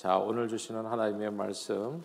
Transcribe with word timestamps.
자, 0.00 0.16
오늘 0.16 0.48
주시는 0.48 0.86
하나님의 0.86 1.30
말씀 1.30 2.02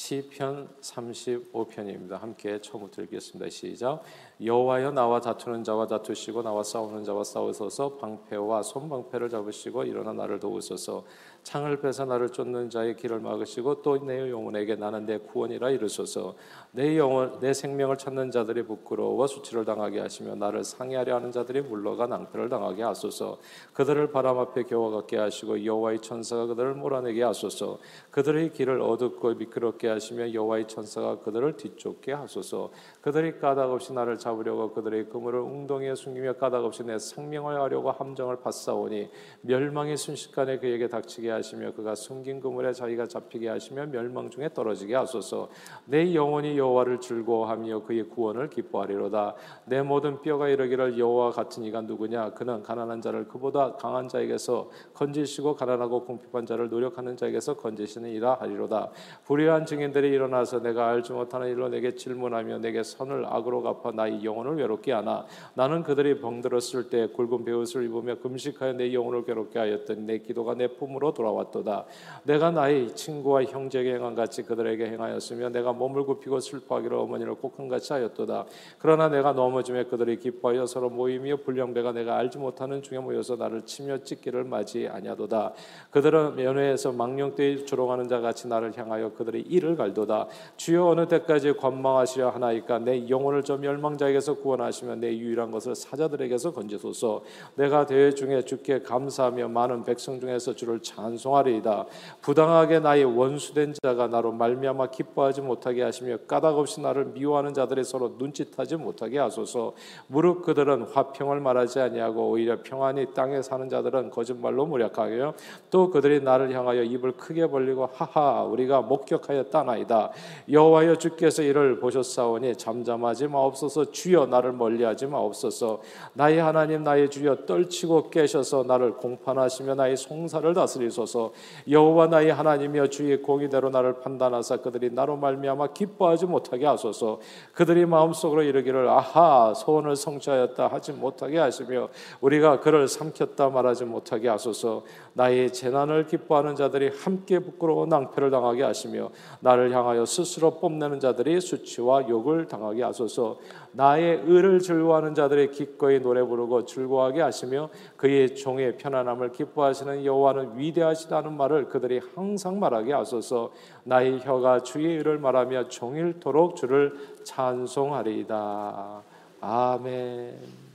시편 0.00 0.68
35편입니다. 0.80 2.20
함께 2.20 2.60
처음부터 2.60 3.02
읽겠습니다. 3.02 3.50
시작. 3.50 4.04
여호와여 4.40 4.92
나와 4.92 5.20
다투는 5.20 5.64
자와 5.64 5.88
다투시고 5.88 6.42
나와 6.42 6.62
싸우는 6.62 7.02
자와 7.02 7.24
싸우소서 7.24 7.96
방패와 7.96 8.62
손방패를 8.62 9.28
잡으시고 9.28 9.82
일어나 9.82 10.12
나를 10.12 10.38
도우소서 10.38 11.04
창을 11.42 11.80
빼서 11.80 12.04
나를 12.04 12.30
쫓는 12.30 12.70
자의 12.70 12.94
길을 12.94 13.20
막으시고 13.20 13.82
또 13.82 13.98
내 13.98 14.30
영혼에게 14.30 14.76
나는 14.76 15.06
내 15.06 15.18
구원이라 15.18 15.70
이르소서 15.70 16.36
내 16.70 16.96
영혼 16.96 17.40
내 17.40 17.52
생명을 17.52 17.98
찾는 17.98 18.30
자들이 18.30 18.62
부끄러워 18.62 19.26
수치를 19.26 19.64
당하게 19.64 19.98
하시며 19.98 20.36
나를 20.36 20.62
상해하려 20.62 21.16
하는 21.16 21.32
자들이 21.32 21.62
물러가 21.62 22.06
낭패를 22.06 22.48
당하게 22.48 22.84
하소서 22.84 23.38
그들을 23.72 24.12
바람 24.12 24.38
앞에 24.38 24.64
겨워 24.64 24.90
갖게 24.90 25.16
하시고 25.16 25.64
여호와의 25.64 26.00
천사가 26.00 26.46
그들을 26.46 26.74
몰아내게 26.74 27.22
하소서 27.24 27.78
그들의 28.12 28.52
길을 28.52 28.80
어둡고 28.80 29.34
미끄럽게 29.34 29.87
하시며 29.88 30.32
여호와의 30.32 30.68
천사가 30.68 31.20
그들을 31.20 31.56
뒤쫓게 31.56 32.12
하소서. 32.12 32.70
그들이 33.00 33.38
까닭없이 33.38 33.92
나를 33.92 34.18
잡으려고 34.18 34.72
그들의 34.72 35.08
그물을 35.08 35.40
웅덩이에 35.40 35.94
숨기며 35.94 36.34
까닭없이 36.34 36.84
내 36.84 36.98
생명을 36.98 37.60
하려고 37.60 37.90
함정을 37.90 38.40
받사오니 38.40 39.10
멸망이 39.42 39.96
순식간에 39.96 40.58
그에게 40.58 40.88
닥치게 40.88 41.30
하시며 41.30 41.72
그가 41.72 41.94
숨긴 41.94 42.40
그물에 42.40 42.72
자기가 42.72 43.06
잡히게 43.06 43.48
하시며 43.48 43.86
멸망 43.86 44.30
중에 44.30 44.50
떨어지게 44.52 44.94
하소서. 44.94 45.48
내 45.86 46.14
영혼이 46.14 46.58
여호와를 46.58 47.00
즐거워하며 47.00 47.84
그의 47.84 48.04
구원을 48.04 48.50
기뻐하리로다. 48.50 49.34
내 49.66 49.82
모든 49.82 50.20
뼈가 50.20 50.48
이르기를 50.48 50.98
여호와 50.98 51.30
같은 51.30 51.62
이가 51.64 51.82
누구냐? 51.82 52.30
그는 52.34 52.62
가난한 52.62 53.00
자를 53.00 53.28
그보다 53.28 53.74
강한 53.76 54.08
자에게서 54.08 54.70
건지시고 54.94 55.54
가난하고 55.56 56.04
궁핍한 56.04 56.46
자를 56.46 56.68
노력하는 56.68 57.16
자에게서 57.16 57.56
건지시는 57.56 58.10
이라 58.10 58.34
하리로다. 58.34 58.90
불의한 59.24 59.66
증인들이 59.68 60.08
일어나서 60.08 60.62
내가 60.62 60.88
알지 60.88 61.12
못하는 61.12 61.48
일로 61.48 61.68
내게 61.68 61.94
질문하며 61.94 62.58
내게 62.58 62.82
선을 62.82 63.26
악으로 63.26 63.60
갚아 63.60 63.92
나의 63.92 64.24
영혼을 64.24 64.56
외롭게 64.56 64.92
하나? 64.92 65.26
나는 65.52 65.82
그들이 65.82 66.20
병들었을 66.20 66.88
때 66.88 67.08
굵은 67.08 67.44
베옷을 67.44 67.84
입으며 67.84 68.16
금식하여 68.16 68.72
내 68.72 68.94
영혼을 68.94 69.24
괴롭게 69.26 69.58
하였더니 69.58 70.00
내 70.02 70.18
기도가 70.18 70.54
내 70.54 70.68
품으로 70.68 71.12
돌아왔도다. 71.12 71.84
내가 72.24 72.50
나의 72.50 72.94
친구와 72.96 73.44
형제에게 73.44 73.94
행한 73.94 74.14
같이 74.14 74.42
그들에게 74.42 74.86
행하였으며 74.86 75.50
내가 75.50 75.74
몸을 75.74 76.04
굽히고 76.04 76.40
슬퍼하기로 76.40 77.02
어머니를 77.02 77.34
꼭한 77.34 77.68
같이 77.68 77.92
하였도다. 77.92 78.46
그러나 78.78 79.10
내가 79.10 79.32
넘어짐에 79.32 79.84
그들이 79.84 80.18
기뻐하여 80.18 80.64
서로 80.64 80.88
모이며 80.88 81.36
불량배가 81.44 81.92
내가 81.92 82.16
알지 82.16 82.38
못하는 82.38 82.80
중에 82.80 83.00
모여서 83.00 83.36
나를 83.36 83.66
치며 83.66 83.98
찢기를 83.98 84.44
맞이 84.44 84.88
아니하도다. 84.88 85.52
그들은 85.90 86.36
면회에서 86.36 86.92
망령되이 86.92 87.66
조롱하는 87.66 88.08
자 88.08 88.20
같이 88.20 88.48
나를 88.48 88.76
향하여 88.76 89.12
그들의 89.12 89.42
이를 89.58 89.76
갈도다. 89.76 90.26
주여 90.56 90.86
어느 90.86 91.06
때까지 91.06 91.52
관망하시려 91.54 92.30
하나이까? 92.30 92.78
내 92.78 93.08
영혼을 93.08 93.42
저 93.42 93.56
멸망자에게서 93.56 94.36
구원하시며 94.36 94.96
내 94.96 95.16
유일한 95.16 95.50
것을 95.50 95.74
사자들에게서 95.74 96.52
건지소서. 96.52 97.22
내가 97.56 97.86
대회 97.86 98.12
중에 98.12 98.42
주께 98.42 98.80
감사하며 98.80 99.48
많은 99.48 99.84
백성 99.84 100.20
중에서 100.20 100.54
주를 100.54 100.80
찬송하리이다. 100.80 101.86
부당하게 102.22 102.80
나의 102.80 103.04
원수된 103.04 103.74
자가 103.82 104.06
나로 104.06 104.32
말미암아 104.32 104.86
기뻐하지 104.88 105.42
못하게 105.42 105.82
하시며 105.82 106.16
까닭없이 106.26 106.80
나를 106.80 107.06
미워하는 107.06 107.52
자들이 107.52 107.84
서로 107.84 108.14
눈짓하지 108.18 108.76
못하게 108.76 109.18
하소서. 109.18 109.74
무릇 110.06 110.42
그들은 110.42 110.82
화평을 110.82 111.40
말하지 111.40 111.80
아니하고 111.80 112.30
오히려 112.30 112.58
평안히 112.62 113.06
땅에 113.14 113.42
사는 113.42 113.68
자들은 113.68 114.10
거짓말로 114.10 114.66
무력하며 114.66 115.34
또 115.70 115.90
그들이 115.90 116.20
나를 116.22 116.52
향하여 116.52 116.82
입을 116.82 117.12
크게 117.12 117.48
벌리고 117.48 117.88
하하 117.92 118.44
우리가 118.44 118.82
목격하 118.82 119.34
였다나이다. 119.48 120.10
여호와여 120.50 120.96
주께서 120.96 121.42
이를 121.42 121.78
보셨사오니 121.78 122.56
잠잠하지 122.56 123.28
마옵소서. 123.28 123.90
주여 123.90 124.26
나를 124.26 124.52
멀리하지 124.52 125.06
마옵소서. 125.06 125.80
나의 126.14 126.38
하나님 126.38 126.84
나의 126.84 127.10
주여 127.10 127.46
떨치고 127.46 128.10
깨셔서 128.10 128.64
나를 128.64 128.96
공판하시며 128.96 129.74
나의 129.74 129.96
송사를 129.96 130.52
다스리소서. 130.54 131.32
여호와 131.68 132.06
나의 132.08 132.32
하나님이여 132.32 132.88
주의 132.88 133.20
공의대로 133.20 133.70
나를 133.70 134.00
판단하사 134.00 134.58
그들이 134.58 134.90
나로 134.90 135.16
말미암아 135.16 135.68
기뻐하지 135.68 136.26
못하게 136.26 136.66
하소서. 136.66 137.20
그들이 137.52 137.86
마음속으로 137.86 138.42
이르기를 138.42 138.88
아하 138.88 139.54
소원을 139.54 139.96
성취하였다 139.96 140.68
하지 140.68 140.92
못하게 140.92 141.38
하시며 141.38 141.88
우리가 142.20 142.60
그를 142.60 142.88
삼켰다 142.88 143.50
말하지 143.50 143.84
못하게 143.84 144.28
하소서. 144.28 144.84
나의 145.14 145.52
재난을 145.52 146.06
기뻐하는 146.06 146.54
자들이 146.54 146.90
함께 147.02 147.38
부끄러워 147.38 147.86
낭패를 147.86 148.30
당하게 148.30 148.62
하시며 148.62 149.10
나를 149.40 149.72
향하여 149.72 150.04
스스로 150.04 150.58
뽐내는 150.58 151.00
자들이 151.00 151.40
수치와 151.40 152.08
욕을 152.08 152.46
당하게 152.46 152.82
하소서. 152.82 153.38
나의 153.72 154.22
의를 154.24 154.58
즐거워하는 154.58 155.14
자들의 155.14 155.52
기꺼이 155.52 156.00
노래 156.00 156.22
부르고 156.22 156.64
즐거워하게 156.64 157.22
하시며 157.22 157.68
그의 157.96 158.34
종의 158.34 158.76
편안함을 158.78 159.32
기뻐하시는 159.32 160.04
여호와는 160.04 160.58
위대하시다는 160.58 161.36
말을 161.36 161.68
그들이 161.68 162.00
항상 162.14 162.58
말하게 162.58 162.92
하소서. 162.92 163.52
나의 163.84 164.20
혀가 164.20 164.62
주의 164.62 164.96
의를 164.96 165.18
말하며 165.18 165.68
종일토록 165.68 166.56
주를 166.56 166.94
찬송하리이다. 167.24 169.02
아멘. 169.40 170.68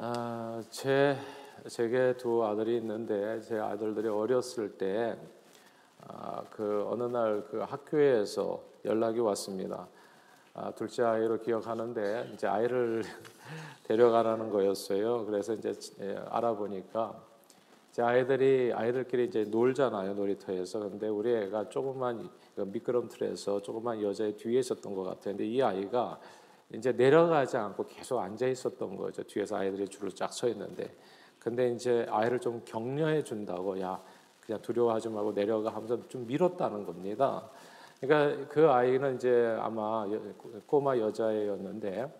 아, 0.00 0.62
제 0.70 1.16
제게 1.68 2.14
두 2.16 2.44
아들이 2.44 2.76
있는데 2.78 3.40
제 3.42 3.58
아들들이 3.58 4.08
어렸을 4.08 4.70
때그 4.78 5.18
아, 6.06 6.42
어느 6.86 7.04
날 7.04 7.44
그 7.50 7.58
학교에서 7.58 8.62
연락이 8.84 9.20
왔습니다. 9.20 9.86
아, 10.54 10.70
둘째 10.72 11.02
아이로 11.02 11.40
기억하는데 11.40 12.30
이제 12.32 12.46
아이를 12.46 13.02
데려가라는 13.84 14.50
거였어요. 14.50 15.26
그래서 15.26 15.52
이제 15.54 15.74
예, 16.00 16.16
알아보니까 16.30 17.22
제 17.92 18.02
아이들이 18.02 18.72
아이들끼리 18.74 19.26
이제 19.26 19.44
놀잖아요 19.44 20.14
놀이터에서. 20.14 20.78
근데 20.80 21.08
우리 21.08 21.34
애가 21.34 21.68
조그만 21.68 22.30
그 22.54 22.62
미끄럼틀에서 22.62 23.60
조그만 23.62 24.02
여자의 24.02 24.36
뒤에 24.36 24.60
있었던 24.60 24.94
것 24.94 25.02
같아요. 25.02 25.36
근데 25.36 25.46
이 25.46 25.60
아이가 25.62 26.18
이제 26.72 26.92
내려가지 26.92 27.56
않고 27.56 27.86
계속 27.86 28.18
앉아 28.20 28.46
있었던 28.46 28.96
거죠. 28.96 29.22
뒤에서 29.22 29.56
아이들이 29.56 29.86
줄을 29.88 30.10
쫙 30.12 30.32
서 30.32 30.48
있는데, 30.48 30.94
근데 31.38 31.70
이제 31.70 32.06
아이를 32.10 32.40
좀 32.40 32.62
격려해 32.64 33.22
준다고 33.24 33.80
야 33.80 34.00
그냥 34.40 34.60
두려워하지 34.62 35.08
말고 35.10 35.34
내려가 35.34 35.70
하면서 35.70 36.06
좀 36.08 36.26
밀었다는 36.26 36.84
겁니다. 36.84 37.48
그러니까 38.00 38.48
그 38.48 38.70
아이는 38.70 39.16
이제 39.16 39.56
아마 39.60 40.06
꼬마 40.66 40.96
여자애였는데 40.96 42.12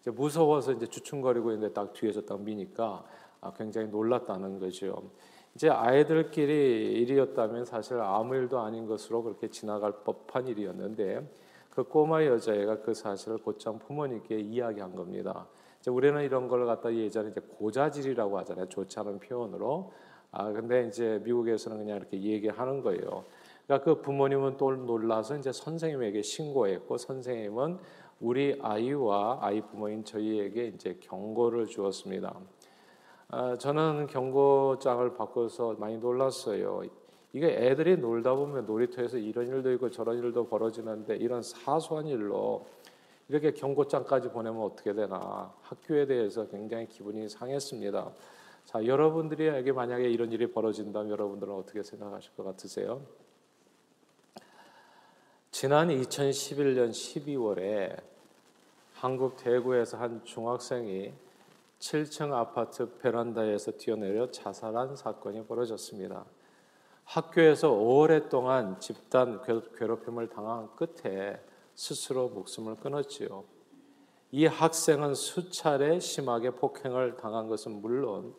이제 0.00 0.10
무서워서 0.10 0.72
이제 0.72 0.86
주춤거리고 0.86 1.52
있는데 1.52 1.72
딱 1.72 1.92
뒤에서 1.92 2.22
딱 2.22 2.40
미니까 2.40 3.04
아, 3.40 3.52
굉장히 3.56 3.88
놀랐다는 3.88 4.58
거죠. 4.58 5.10
이제 5.54 5.68
아이들끼리 5.68 7.00
일이었다면 7.00 7.64
사실 7.64 8.00
아무 8.00 8.34
일도 8.34 8.58
아닌 8.60 8.86
것으로 8.86 9.22
그렇게 9.22 9.48
지나갈 9.48 9.92
법한 10.04 10.48
일이었는데 10.48 11.28
그 11.70 11.84
꼬마 11.84 12.24
여자애가 12.24 12.80
그 12.80 12.94
사실을 12.94 13.38
곧장 13.38 13.78
부모님께 13.78 14.38
이야기한 14.40 14.94
겁니다. 14.94 15.46
우리는 15.88 16.22
이런 16.22 16.48
걸 16.48 16.66
갖다 16.66 16.94
예전에 16.94 17.30
이제 17.30 17.40
고자질이라고 17.40 18.38
하잖아요. 18.38 18.68
좋지 18.68 18.98
않은 19.00 19.18
표현으로. 19.18 19.92
아 20.30 20.52
근데 20.52 20.86
이제 20.86 21.20
미국에서는 21.24 21.78
그냥 21.78 21.96
이렇게 21.96 22.20
얘기하는 22.20 22.82
거예요. 22.82 23.24
그러니까 23.66 23.84
그 23.84 24.00
부모님은 24.00 24.56
또 24.56 24.74
놀라서 24.74 25.36
이제 25.36 25.52
선생님에게 25.52 26.22
신고했고 26.22 26.96
선생님은 26.96 27.78
우리 28.20 28.58
아이와 28.60 29.38
아이 29.40 29.60
부모인 29.60 30.04
저희에게 30.04 30.66
이제 30.68 30.98
경고를 31.00 31.66
주었습니다. 31.66 32.34
아, 33.30 33.56
저는 33.58 34.06
경고장을 34.06 35.14
바꿔서 35.14 35.74
많이 35.78 35.98
놀랐어요. 35.98 36.82
이게 37.34 37.46
애들이 37.46 37.98
놀다 37.98 38.34
보면 38.34 38.64
놀이터에서 38.64 39.18
이런 39.18 39.46
일도 39.46 39.70
있고 39.72 39.90
저런 39.90 40.18
일도 40.18 40.48
벌어지는데 40.48 41.16
이런 41.16 41.42
사소한 41.42 42.06
일로 42.06 42.66
이렇게 43.28 43.52
경고장까지 43.52 44.30
보내면 44.30 44.62
어떻게 44.62 44.94
되나 44.94 45.52
학교에 45.62 46.06
대해서 46.06 46.48
굉장히 46.48 46.86
기분이 46.86 47.28
상했습니다. 47.28 48.10
자, 48.64 48.84
여러분들에게 48.84 49.70
만약에 49.72 50.08
이런 50.08 50.32
일이 50.32 50.50
벌어진다면 50.50 51.10
여러분들은 51.10 51.54
어떻게 51.54 51.82
생각하실 51.82 52.34
것 52.34 52.44
같으세요? 52.44 53.02
지난 55.50 55.88
2011년 55.88 56.90
12월에 56.90 58.00
한국 58.94 59.36
대구에서 59.36 59.96
한 59.96 60.24
중학생이 60.24 61.12
7층 61.78 62.32
아파트 62.32 62.98
베란다에서 62.98 63.72
뛰어내려 63.72 64.30
자살한 64.30 64.96
사건이 64.96 65.46
벌어졌습니다. 65.46 66.24
학교에서 67.04 67.72
오랫동안 67.72 68.78
집단 68.80 69.40
괴롭힘을 69.42 70.28
당한 70.28 70.68
끝에 70.76 71.40
스스로 71.78 72.28
목숨을 72.30 72.74
끊었지요. 72.74 73.44
이 74.32 74.46
학생은 74.46 75.14
수차례 75.14 76.00
심하게 76.00 76.50
폭행을 76.50 77.16
당한 77.16 77.46
것은 77.46 77.80
물론 77.80 78.34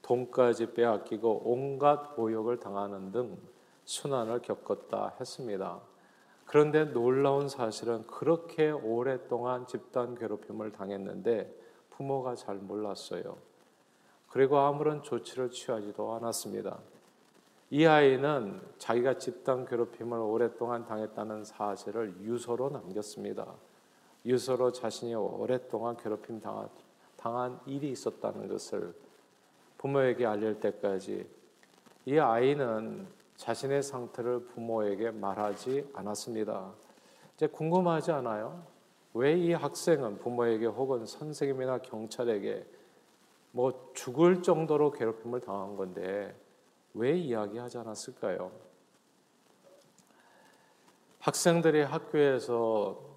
돈까지 0.00 0.72
빼앗기고 0.72 1.42
온갖 1.44 2.14
모욕을 2.16 2.58
당하는 2.58 3.12
등 3.12 3.36
순환을 3.84 4.40
겪었다 4.40 5.16
했습니다. 5.20 5.82
그런데 6.46 6.86
놀라운 6.86 7.50
사실은 7.50 8.06
그렇게 8.06 8.70
오랫동안 8.70 9.66
집단 9.66 10.14
괴롭힘을 10.14 10.72
당했는데 10.72 11.54
부모가 11.90 12.36
잘 12.36 12.54
몰랐어요. 12.56 13.36
그리고 14.30 14.60
아무런 14.60 15.02
조치를 15.02 15.50
취하지도 15.50 16.14
않았습니다. 16.14 16.80
이 17.70 17.84
아이는 17.84 18.60
자기가 18.78 19.18
집단 19.18 19.66
괴롭힘을 19.66 20.18
오랫동안 20.18 20.86
당했다는 20.86 21.44
사실을 21.44 22.14
유서로 22.22 22.70
남겼습니다. 22.70 23.46
유서로 24.24 24.72
자신이 24.72 25.14
오랫동안 25.14 25.96
괴롭힘 25.96 26.40
당한, 26.40 26.68
당한 27.16 27.60
일이 27.66 27.90
있었다는 27.90 28.48
것을 28.48 28.94
부모에게 29.76 30.24
알릴 30.24 30.60
때까지 30.60 31.28
이 32.06 32.18
아이는 32.18 33.06
자신의 33.36 33.82
상태를 33.82 34.46
부모에게 34.46 35.10
말하지 35.10 35.90
않았습니다. 35.92 36.72
이제 37.36 37.46
궁금하지 37.46 38.12
않아요? 38.12 38.62
왜 39.14 39.34
이 39.36 39.52
학생은 39.52 40.18
부모에게 40.18 40.66
혹은 40.66 41.04
선생님이나 41.04 41.78
경찰에게 41.78 42.64
뭐 43.52 43.90
죽을 43.94 44.42
정도로 44.42 44.90
괴롭힘을 44.92 45.40
당한 45.40 45.76
건데 45.76 46.34
왜 46.94 47.16
이야기하지 47.16 47.78
않았을까요? 47.78 48.50
학생들이 51.20 51.82
학교에서 51.82 53.08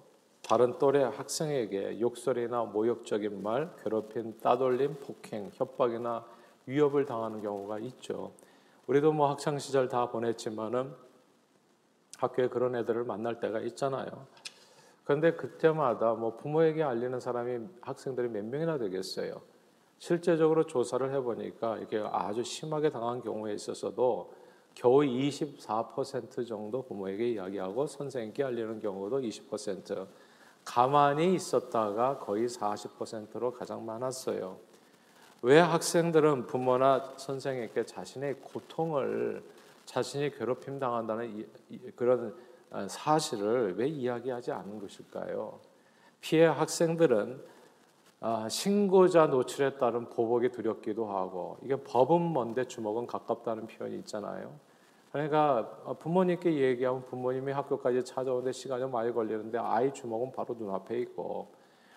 다른 0.42 0.78
또래 0.78 1.02
학생에게 1.02 2.00
욕설이나 2.00 2.64
모욕적인 2.64 3.42
말, 3.42 3.74
괴롭힘, 3.82 4.38
따돌림, 4.38 4.96
폭행, 4.96 5.50
협박이나 5.54 6.26
위협을 6.66 7.06
당하는 7.06 7.40
경우가 7.40 7.78
있죠. 7.78 8.32
우리도 8.86 9.12
뭐 9.12 9.30
학창 9.30 9.58
시절 9.58 9.88
다 9.88 10.10
보냈지만은 10.10 10.94
학교에 12.18 12.48
그런 12.48 12.76
애들을 12.76 13.04
만날 13.04 13.40
때가 13.40 13.60
있잖아요. 13.60 14.26
그런데 15.04 15.32
그때마다 15.32 16.14
뭐 16.14 16.36
부모에게 16.36 16.82
알리는 16.82 17.18
사람이 17.18 17.66
학생들이 17.80 18.28
몇 18.28 18.44
명이나 18.44 18.78
되겠어요. 18.78 19.40
실제적으로 20.02 20.66
조사를 20.66 21.14
해보니까 21.14 21.78
이게 21.78 22.04
아주 22.10 22.42
심하게 22.42 22.90
당한 22.90 23.22
경우에 23.22 23.54
있어서도 23.54 24.34
겨우 24.74 25.02
24% 25.02 26.44
정도 26.44 26.82
부모에게 26.82 27.30
이야기하고 27.30 27.86
선생님께 27.86 28.42
알리는 28.42 28.80
경우도 28.80 29.20
20%, 29.20 30.08
가만히 30.64 31.34
있었다가 31.36 32.18
거의 32.18 32.48
40%로 32.48 33.52
가장 33.52 33.86
많았어요. 33.86 34.58
왜 35.42 35.60
학생들은 35.60 36.48
부모나 36.48 37.14
선생에게 37.16 37.86
자신의 37.86 38.40
고통을 38.40 39.44
자신이 39.84 40.36
괴롭힘 40.36 40.80
당한다는 40.80 41.48
그런 41.94 42.34
아, 42.70 42.88
사실을 42.88 43.76
왜 43.76 43.86
이야기하지 43.86 44.50
않는 44.50 44.80
것일까요? 44.80 45.60
피해 46.20 46.46
학생들은 46.46 47.52
아, 48.24 48.48
신고자 48.48 49.26
노출에 49.26 49.78
따른 49.78 50.08
보복이 50.08 50.50
두렵기도 50.50 51.06
하고 51.06 51.56
이게 51.60 51.74
법은 51.74 52.32
먼데 52.32 52.64
주먹은 52.64 53.08
가깝다는 53.08 53.66
표현이 53.66 53.96
있잖아요. 53.98 54.52
그러니까 55.10 55.68
부모님께 55.98 56.54
얘기하면 56.54 57.04
부모님이 57.04 57.50
학교까지 57.50 58.04
찾아오는데 58.04 58.52
시간이 58.52 58.88
많이 58.88 59.12
걸리는데 59.12 59.58
아이 59.58 59.92
주먹은 59.92 60.30
바로 60.30 60.54
눈앞에 60.54 61.00
있고 61.00 61.48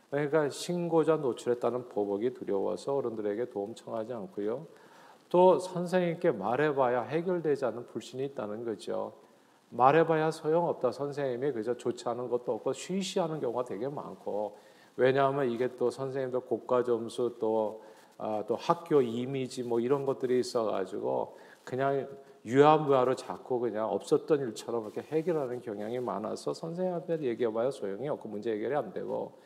그러니까 0.09 0.49
신고자 0.49 1.17
노출했다는 1.17 1.89
보복이 1.89 2.33
두려워서 2.33 2.95
어른들에게 2.95 3.51
도움 3.51 3.75
청하지 3.75 4.13
않고요. 4.13 4.65
또 5.29 5.59
선생님께 5.59 6.31
말해봐야 6.31 7.03
해결되지 7.03 7.65
않는 7.65 7.85
불신이 7.85 8.25
있다는 8.25 8.65
거죠. 8.65 9.13
말해봐야 9.69 10.31
소용없다. 10.31 10.91
선생님이 10.91 11.51
그저 11.51 11.77
좋지 11.77 12.09
않은 12.09 12.29
것도 12.29 12.51
없고 12.53 12.73
쉬쉬하는 12.73 13.39
경우가 13.39 13.65
되게 13.65 13.87
많고 13.87 14.57
왜냐하면 14.97 15.49
이게 15.49 15.75
또 15.77 15.89
선생님도 15.89 16.41
고가 16.41 16.83
점수 16.83 17.37
또, 17.39 17.83
아, 18.17 18.43
또 18.47 18.55
학교 18.55 19.01
이미지 19.01 19.63
뭐 19.63 19.79
이런 19.79 20.05
것들이 20.05 20.39
있어가지고 20.39 21.37
그냥 21.63 22.07
유아무아로 22.45 23.15
자꾸 23.15 23.59
그냥 23.59 23.89
없었던 23.89 24.39
일처럼 24.41 24.83
이렇게 24.83 25.01
해결하는 25.01 25.61
경향이 25.61 25.99
많아서 25.99 26.53
선생님한테 26.53 27.21
얘기해봐야 27.21 27.71
소용이 27.71 28.07
없고 28.07 28.29
문제 28.29 28.51
해결이 28.51 28.75
안 28.75 28.93
되고 28.93 29.39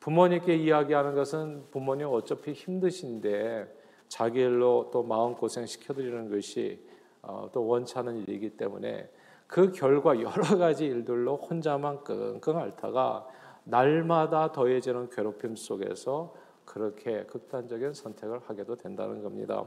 부모님께 0.00 0.56
이야기하는 0.56 1.14
것은 1.14 1.64
부모님 1.70 2.08
어차피 2.08 2.52
힘드신데 2.52 3.76
자기 4.08 4.40
일로 4.40 4.88
또 4.92 5.02
마음고생 5.02 5.66
시켜드리는 5.66 6.30
것이 6.30 6.82
어, 7.20 7.50
또 7.52 7.66
원치 7.66 7.98
않은 7.98 8.18
일이기 8.20 8.56
때문에 8.56 9.10
그 9.46 9.72
결과 9.72 10.18
여러 10.20 10.56
가지 10.56 10.86
일들로 10.86 11.36
혼자만 11.36 12.04
끙끙 12.04 12.56
앓다가 12.56 13.26
날마다 13.68 14.52
더해지는 14.52 15.10
괴롭힘 15.10 15.56
속에서 15.56 16.34
그렇게 16.64 17.24
극단적인 17.24 17.92
선택을 17.94 18.40
하게도 18.46 18.76
된다는 18.76 19.22
겁니다. 19.22 19.64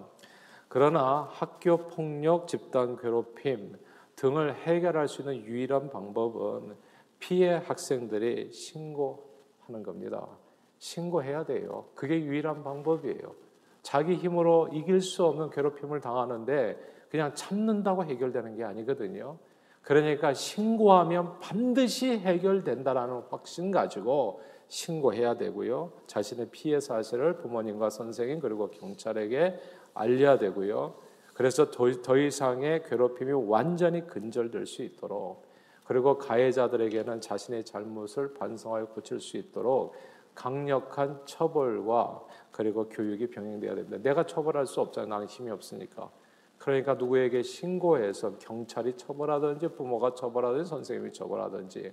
그러나 0.68 1.27
학교 1.31 1.88
폭력, 1.88 2.48
집단 2.48 2.95
괴롭힘 2.95 3.75
등을 4.15 4.56
해결할 4.56 5.07
수 5.07 5.21
있는 5.21 5.44
유일한 5.45 5.89
방법은 5.89 6.75
피해 7.19 7.53
학생들이 7.53 8.51
신고하는 8.51 9.83
겁니다. 9.83 10.27
신고해야 10.80 11.45
돼요. 11.45 11.86
그게 11.95 12.24
유일한 12.24 12.63
방법이에요. 12.63 13.36
자기 13.81 14.15
힘으로 14.15 14.69
이길 14.71 15.01
수 15.01 15.25
없는 15.25 15.50
괴롭힘을 15.50 16.01
당하는데 16.01 16.77
그냥 17.09 17.33
참는다고 17.36 18.06
해결되는 18.06 18.56
게 18.56 18.63
아니거든요. 18.63 19.38
그러니까 19.81 20.33
신고하면 20.33 21.39
반드시 21.39 22.18
해결된다라는 22.18 23.24
확신 23.30 23.72
가지고 23.72 24.42
신고해야 24.68 25.36
되고요. 25.36 25.92
자신의 26.07 26.50
피해 26.51 26.80
사실을 26.80 27.38
부모님과 27.38 27.89
선생님 27.89 28.39
그리고 28.39 28.69
경찰에게 28.69 29.60
알려야 29.94 30.38
되고요. 30.38 30.95
그래서 31.33 31.72
더, 31.72 31.92
더 32.01 32.18
이상의 32.18 32.83
괴롭힘이 32.83 33.31
완전히 33.33 34.06
근절될 34.06 34.66
수 34.66 34.83
있도록 34.83 35.44
그리고 35.86 36.18
가해자들에게는 36.18 37.19
자신의 37.19 37.66
잘못을 37.66 38.34
반성하여 38.36 38.88
고칠 38.88 39.19
수 39.19 39.38
있도록 39.38 39.94
강력한 40.36 41.19
처벌과 41.25 42.24
그리고 42.51 42.88
교육이 42.88 43.27
병행돼야 43.30 43.75
됩니다. 43.75 43.98
내가 44.01 44.25
처벌할 44.25 44.68
수 44.68 44.80
없잖아요. 44.80 45.10
나는 45.10 45.27
힘이 45.27 45.51
없으니까. 45.51 46.10
그러니까 46.62 46.94
누구에게 46.94 47.41
신고해서 47.41 48.38
경찰이 48.38 48.96
처벌하든지 48.96 49.70
부모가 49.70 50.13
처벌하든지 50.13 50.70
선생님이 50.70 51.12
처벌하든지 51.12 51.91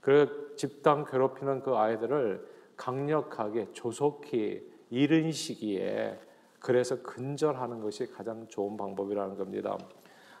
그 0.00 0.54
집단 0.56 1.04
괴롭히는 1.04 1.60
그 1.60 1.76
아이들을 1.76 2.44
강력하게 2.76 3.68
조속히 3.72 4.68
이른 4.90 5.30
시기에 5.30 6.18
그래서 6.58 7.00
근절하는 7.00 7.80
것이 7.80 8.10
가장 8.10 8.48
좋은 8.48 8.76
방법이라는 8.76 9.36
겁니다. 9.36 9.78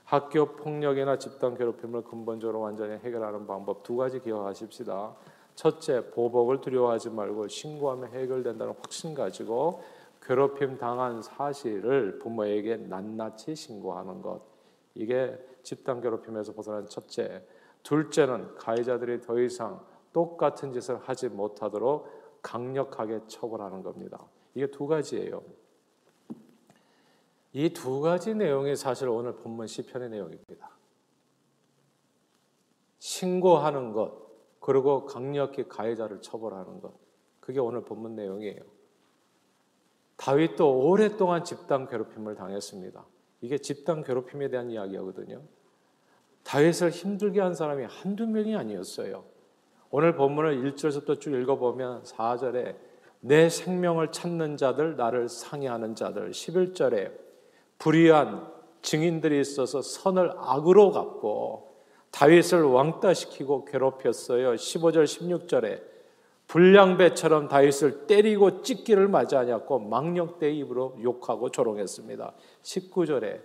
학교 0.02 0.56
폭력이나 0.56 1.16
집단 1.18 1.56
괴롭힘을 1.56 2.02
근본적으로 2.02 2.60
완전히 2.60 2.96
해결하는 2.98 3.46
방법 3.46 3.84
두 3.84 3.96
가지 3.96 4.20
기억하십시다. 4.20 5.14
첫째, 5.54 6.10
보복을 6.10 6.60
두려워하지 6.60 7.10
말고 7.10 7.46
신고하면 7.46 8.10
해결된다는 8.12 8.74
확신 8.80 9.14
가지고 9.14 9.82
괴롭힘 10.26 10.76
당한 10.78 11.22
사실을 11.22 12.18
부모에게 12.18 12.78
낱낱이 12.78 13.54
신고하는 13.54 14.22
것. 14.22 14.42
이게 14.94 15.38
집단 15.62 16.00
괴롭힘에서 16.00 16.52
벗어난 16.52 16.88
첫째. 16.88 17.46
둘째는 17.84 18.56
가해자들이 18.56 19.20
더 19.20 19.38
이상 19.38 19.80
똑같은 20.12 20.72
짓을 20.72 20.98
하지 20.98 21.28
못하도록 21.28 22.40
강력하게 22.42 23.20
처벌하는 23.28 23.82
겁니다. 23.82 24.26
이게 24.54 24.66
두 24.66 24.88
가지예요. 24.88 25.42
이 27.52 27.72
두 27.72 28.00
가지 28.00 28.34
내용이 28.34 28.74
사실 28.74 29.08
오늘 29.08 29.36
본문 29.36 29.66
시편의 29.68 30.10
내용입니다. 30.10 30.70
신고하는 32.98 33.92
것, 33.92 34.26
그리고 34.58 35.06
강력히 35.06 35.68
가해자를 35.68 36.20
처벌하는 36.20 36.80
것. 36.80 36.92
그게 37.40 37.60
오늘 37.60 37.84
본문 37.84 38.16
내용이에요. 38.16 38.75
다윗도 40.16 40.86
오랫동안 40.86 41.44
집단 41.44 41.88
괴롭힘을 41.88 42.34
당했습니다. 42.34 43.04
이게 43.42 43.58
집단 43.58 44.02
괴롭힘에 44.02 44.48
대한 44.48 44.70
이야기거든요. 44.70 45.42
다윗을 46.42 46.90
힘들게 46.90 47.40
한 47.40 47.54
사람이 47.54 47.84
한두 47.84 48.26
명이 48.26 48.56
아니었어요. 48.56 49.24
오늘 49.90 50.14
본문을 50.16 50.62
1절부터 50.62 51.20
쭉 51.20 51.34
읽어보면 51.34 52.04
4절에 52.04 52.76
내 53.20 53.48
생명을 53.48 54.12
찾는 54.12 54.56
자들, 54.56 54.96
나를 54.96 55.28
상해하는 55.28 55.94
자들, 55.94 56.30
11절에 56.30 57.12
불의한 57.78 58.46
증인들이 58.82 59.40
있어서 59.40 59.82
선을 59.82 60.32
악으로 60.36 60.92
갚고 60.92 61.76
다윗을 62.12 62.62
왕따시키고 62.62 63.64
괴롭혔어요. 63.64 64.54
15절 64.54 65.04
16절에 65.04 65.95
불량배처럼 66.56 67.48
다윗을 67.48 68.06
때리고 68.06 68.62
찢기를 68.62 69.08
맞이하냐고 69.08 69.78
망령대 69.78 70.50
입으로 70.52 70.96
욕하고 71.02 71.50
조롱했습니다. 71.50 72.32
19절에 72.62 73.42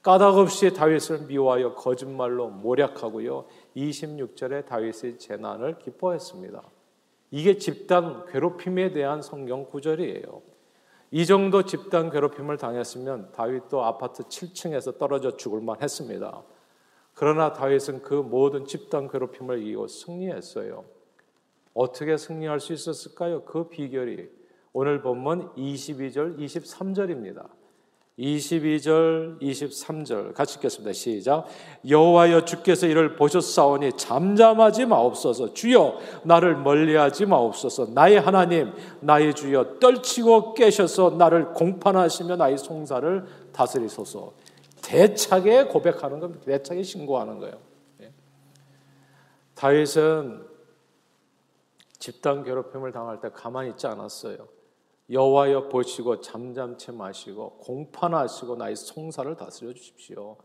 까닭없이 0.00 0.72
다윗을 0.72 1.22
미워하여 1.26 1.74
거짓말로 1.74 2.50
모략하고요. 2.50 3.46
26절에 3.76 4.64
다윗의 4.64 5.18
재난을 5.18 5.80
기뻐했습니다. 5.80 6.62
이게 7.32 7.58
집단 7.58 8.26
괴롭힘에 8.26 8.92
대한 8.92 9.22
성경 9.22 9.64
구절이에요. 9.64 10.42
이 11.10 11.26
정도 11.26 11.64
집단 11.64 12.10
괴롭힘을 12.10 12.58
당했으면 12.58 13.32
다윗도 13.32 13.82
아파트 13.84 14.22
7층에서 14.22 14.98
떨어져 14.98 15.36
죽을 15.36 15.60
만 15.60 15.82
했습니다. 15.82 16.44
그러나 17.14 17.52
다윗은 17.52 18.02
그 18.02 18.14
모든 18.14 18.66
집단 18.66 19.08
괴롭힘을 19.08 19.62
이기고 19.62 19.88
승리했어요. 19.88 21.01
어떻게 21.74 22.16
승리할 22.16 22.60
수 22.60 22.72
있었을까요? 22.72 23.44
그 23.44 23.68
비결이 23.68 24.28
오늘 24.72 25.02
본문 25.02 25.50
22절, 25.54 26.38
23절입니다. 26.38 27.48
22절, 28.18 29.40
23절 29.40 30.34
같이 30.34 30.56
읽겠습니다. 30.56 30.92
시작. 30.92 31.46
여호와여 31.88 32.44
주께서 32.44 32.86
이를 32.86 33.16
보셨사오니 33.16 33.96
잠잠하지 33.96 34.84
마옵소서. 34.86 35.54
주여 35.54 35.98
나를 36.24 36.56
멀리하지 36.56 37.26
마옵소서. 37.26 37.88
나의 37.94 38.20
하나님, 38.20 38.72
나의 39.00 39.34
주여 39.34 39.78
떨치고 39.78 40.54
깨셔서 40.54 41.16
나를 41.18 41.52
공판하시며 41.54 42.36
나의 42.36 42.58
송사를 42.58 43.24
다스리소서. 43.52 44.32
대차게 44.82 45.64
고백하는 45.64 46.20
겁니다. 46.20 46.44
대차게 46.44 46.82
신고하는 46.82 47.38
거예요. 47.38 47.56
예. 48.02 48.12
다윗은 49.54 50.51
집단 52.02 52.42
괴롭힘을 52.42 52.90
당할 52.90 53.20
때 53.20 53.30
가만히 53.30 53.70
있지 53.70 53.86
않았어요. 53.86 54.48
여호와여 55.08 55.68
보시고 55.68 56.20
잠잠치 56.20 56.90
마시고 56.90 57.58
공판하시고 57.58 58.56
나의 58.56 58.74
송사를 58.74 59.36
다스려 59.36 59.72
주십시오. 59.72 60.36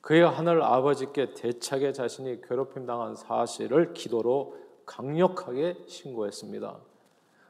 그의 0.00 0.22
하늘 0.22 0.62
아버지께 0.62 1.34
대차게 1.34 1.92
자신이 1.92 2.42
괴롭힘 2.42 2.86
당한 2.86 3.16
사실을 3.16 3.94
기도로 3.94 4.56
강력하게 4.86 5.76
신고했습니다. 5.88 6.78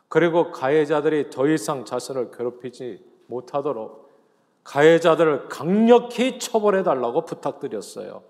그리고 0.08 0.50
가해자들이 0.50 1.28
더 1.28 1.46
이상 1.46 1.84
자신을 1.84 2.30
괴롭히지 2.30 3.04
못하도록 3.26 4.08
가해자들을 4.64 5.50
강력히 5.50 6.38
처벌해 6.38 6.82
달라고 6.84 7.26
부탁드렸어요. 7.26 8.22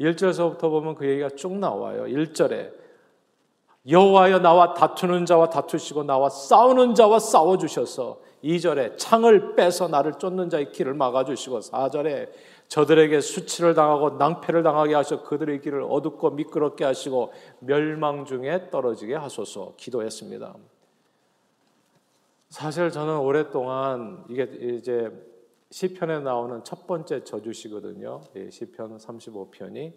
1절에서부터 0.00 0.62
보면 0.62 0.96
그 0.96 1.06
얘기가 1.06 1.30
쭉 1.30 1.56
나와요. 1.56 2.02
1절에 2.02 2.87
여호와여 3.88 4.40
나와 4.40 4.74
다투는 4.74 5.24
자와 5.24 5.48
다투시고 5.48 6.04
나와 6.04 6.28
싸우는 6.28 6.94
자와 6.94 7.18
싸워 7.18 7.56
주셔서 7.56 8.20
2절에 8.44 8.98
창을 8.98 9.56
빼서 9.56 9.88
나를 9.88 10.14
쫓는 10.14 10.50
자의 10.50 10.70
길을 10.72 10.94
막아 10.94 11.24
주시고 11.24 11.60
4절에 11.60 12.30
저들에게 12.68 13.20
수치를 13.20 13.74
당하고 13.74 14.10
낭패를 14.10 14.62
당하게 14.62 14.94
하셔 14.94 15.22
그들의 15.22 15.62
길을 15.62 15.82
어둡고 15.88 16.30
미끄럽게 16.30 16.84
하시고 16.84 17.32
멸망 17.60 18.26
중에 18.26 18.68
떨어지게 18.70 19.14
하소서 19.14 19.72
기도했습니다. 19.76 20.54
사실 22.50 22.90
저는 22.90 23.18
오랫동안 23.18 24.24
이게 24.28 24.44
이제 24.60 25.10
시편에 25.70 26.20
나오는 26.20 26.62
첫 26.64 26.86
번째 26.86 27.24
저주시거든요. 27.24 28.22
시편 28.50 28.98
35편이 28.98 29.92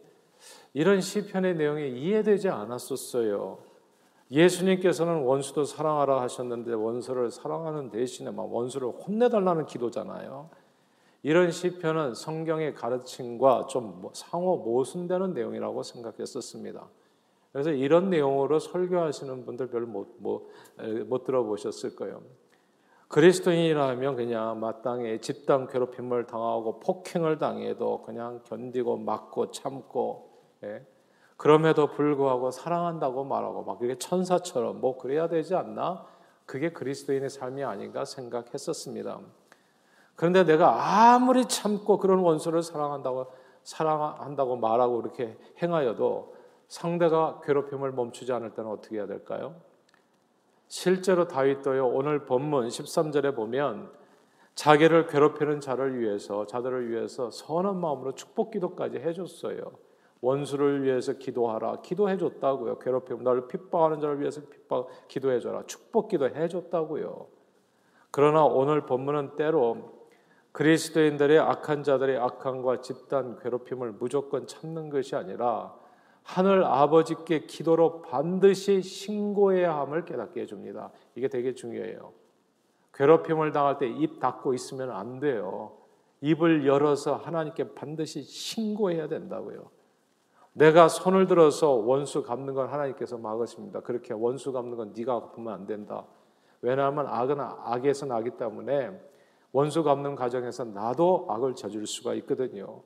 이런 0.73 1.01
시편의 1.01 1.55
내용이 1.55 1.89
이해되지 1.89 2.49
않았었어요. 2.49 3.70
예수님께서는 4.31 5.23
원수도 5.23 5.65
사랑하라 5.65 6.21
하셨는데 6.21 6.73
원수를 6.73 7.31
사랑하는 7.31 7.89
대신에 7.89 8.31
막 8.31 8.51
원수를 8.51 8.87
혼내달라는 8.87 9.65
기도잖아요. 9.65 10.49
이런 11.23 11.51
시편은 11.51 12.15
성경의 12.15 12.73
가르침과 12.73 13.67
좀뭐 13.67 14.11
상호 14.15 14.57
모순되는 14.57 15.33
내용이라고 15.33 15.83
생각했었습니다. 15.83 16.87
그래서 17.51 17.71
이런 17.71 18.09
내용으로 18.09 18.59
설교하시는 18.59 19.45
분들 19.45 19.67
별로 19.67 19.85
못, 19.85 20.15
못, 20.19 20.49
못 21.07 21.23
들어보셨을 21.25 21.95
거예요. 21.95 22.21
그리스도인이라면 23.09 24.15
그냥 24.15 24.61
마땅히 24.61 25.19
집단 25.19 25.67
괴롭힘을 25.67 26.27
당하고 26.27 26.79
폭행을 26.79 27.37
당해도 27.37 28.03
그냥 28.03 28.41
견디고 28.45 28.97
막고 28.99 29.51
참고 29.51 30.29
예? 30.63 30.85
그럼에도 31.41 31.87
불구하고 31.87 32.51
사랑한다고 32.51 33.23
말하고 33.23 33.63
막 33.63 33.79
그게 33.79 33.97
천사처럼 33.97 34.79
뭐 34.79 34.99
그래야 34.99 35.27
되지 35.27 35.55
않나? 35.55 36.05
그게 36.45 36.71
그리스도인의 36.71 37.31
삶이 37.31 37.63
아닌가 37.63 38.05
생각했었습니다. 38.05 39.19
그런데 40.15 40.43
내가 40.43 41.15
아무리 41.15 41.45
참고 41.47 41.97
그런 41.97 42.19
원수를 42.19 42.61
사랑한다고 42.61 43.25
사랑한다고 43.63 44.57
말하고 44.57 45.01
이렇게 45.01 45.35
행하여도 45.63 46.35
상대가 46.67 47.41
괴롭힘을 47.43 47.91
멈추지 47.91 48.31
않을 48.33 48.51
때는 48.51 48.69
어떻게 48.69 48.97
해야 48.97 49.07
될까요? 49.07 49.55
실제로 50.67 51.27
다윗도요. 51.27 51.87
오늘 51.87 52.27
본문 52.27 52.67
13절에 52.67 53.35
보면 53.35 53.91
자기를 54.53 55.07
괴롭히는 55.07 55.59
자를 55.59 55.99
위해서 55.99 56.45
자들을 56.45 56.91
위해서 56.91 57.31
선한 57.31 57.77
마음으로 57.77 58.13
축복 58.13 58.51
기도까지 58.51 58.99
해줬어요. 58.99 59.90
원수를 60.21 60.83
위해서 60.83 61.13
기도하라. 61.13 61.81
기도해 61.81 62.17
줬다고요. 62.17 62.79
괴롭히면 62.79 63.23
나를 63.23 63.47
핍박하는 63.47 63.99
자를 63.99 64.19
위해서 64.19 64.41
핍박 64.41 64.87
기도해 65.07 65.39
줘라. 65.39 65.65
축복 65.65 66.09
기도해 66.09 66.47
줬다고요. 66.47 67.27
그러나 68.11 68.45
오늘 68.45 68.85
본문은 68.85 69.35
때로 69.35 70.01
그리스도인들의 70.51 71.39
악한 71.39 71.83
자들의 71.83 72.17
악함과 72.17 72.81
집단 72.81 73.39
괴롭힘을 73.39 73.93
무조건 73.93 74.47
참는 74.47 74.89
것이 74.89 75.15
아니라 75.15 75.73
하늘 76.23 76.63
아버지께 76.63 77.45
기도로 77.45 78.01
반드시 78.03 78.81
신고해야 78.81 79.75
함을 79.75 80.05
깨닫게 80.05 80.41
해줍니다. 80.41 80.91
이게 81.15 81.29
되게 81.29 81.55
중요해요. 81.55 82.13
괴롭힘을 82.93 83.51
당할 83.53 83.77
때 83.79 83.87
입 83.87 84.19
닫고 84.19 84.53
있으면 84.53 84.91
안 84.91 85.19
돼요. 85.19 85.77
입을 86.19 86.67
열어서 86.67 87.15
하나님께 87.15 87.73
반드시 87.73 88.21
신고해야 88.21 89.07
된다고요. 89.07 89.80
내가 90.53 90.89
손을 90.89 91.27
들어서 91.27 91.71
원수 91.71 92.23
갚는 92.23 92.53
건 92.53 92.67
하나님께서 92.67 93.17
막으십니다. 93.17 93.81
그렇게 93.81 94.13
원수 94.13 94.51
갚는 94.51 94.75
건 94.75 94.93
네가 94.95 95.19
갚으면 95.19 95.53
안 95.53 95.65
된다. 95.65 96.05
왜냐하면 96.61 97.07
악은 97.07 97.39
악에서 97.39 98.05
나기 98.05 98.31
때문에 98.31 98.91
원수 99.53 99.83
갚는 99.83 100.15
과정에서 100.15 100.65
나도 100.65 101.27
악을 101.29 101.55
저질 101.55 101.87
수가 101.87 102.13
있거든요. 102.15 102.81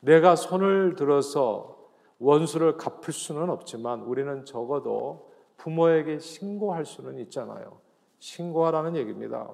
내가 0.00 0.36
손을 0.36 0.96
들어서 0.96 1.78
원수를 2.18 2.76
갚을 2.76 3.12
수는 3.12 3.48
없지만 3.50 4.02
우리는 4.02 4.44
적어도 4.44 5.30
부모에게 5.56 6.18
신고할 6.18 6.84
수는 6.84 7.18
있잖아요. 7.20 7.78
신고하라는 8.18 8.96
얘기입니다. 8.96 9.50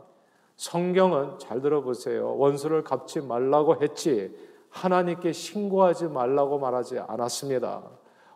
성경은 0.56 1.38
잘 1.38 1.60
들어보세요. 1.60 2.36
원수를 2.36 2.84
갚지 2.84 3.20
말라고 3.22 3.82
했지 3.82 4.34
하나님께 4.70 5.32
신고하지 5.32 6.08
말라고 6.08 6.58
말하지 6.58 7.00
않았습니다. 7.00 7.82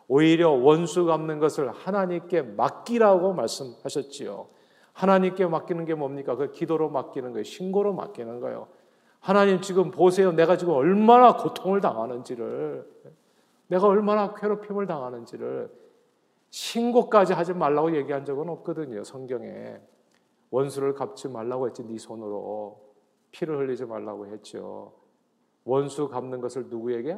오히려 0.07 0.51
원수 0.51 1.05
갚는 1.05 1.39
것을 1.39 1.71
하나님께 1.71 2.43
맡기라고 2.43 3.33
말씀하셨지요. 3.33 4.47
하나님께 4.93 5.47
맡기는 5.47 5.85
게 5.85 5.95
뭡니까? 5.95 6.35
그 6.35 6.51
기도로 6.51 6.89
맡기는 6.89 7.31
거예요. 7.31 7.43
신고로 7.43 7.93
맡기는 7.93 8.39
거예요. 8.39 8.67
하나님 9.19 9.59
지금 9.61 9.91
보세요. 9.91 10.31
내가 10.31 10.55
지금 10.55 10.73
얼마나 10.73 11.35
고통을 11.35 11.81
당하는지를, 11.81 12.87
내가 13.67 13.87
얼마나 13.87 14.33
괴롭힘을 14.35 14.85
당하는지를 14.85 15.71
신고까지 16.51 17.33
하지 17.33 17.53
말라고 17.53 17.95
얘기한 17.95 18.23
적은 18.23 18.47
없거든요. 18.49 19.03
성경에 19.03 19.77
원수를 20.51 20.93
갚지 20.93 21.27
말라고 21.27 21.67
했지 21.67 21.83
네 21.83 21.97
손으로 21.97 22.79
피를 23.31 23.57
흘리지 23.57 23.85
말라고 23.85 24.27
했죠. 24.27 24.93
원수 25.65 26.07
갚는 26.07 26.39
것을 26.41 26.67
누구에게? 26.69 27.17